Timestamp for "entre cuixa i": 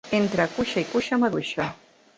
0.19-0.89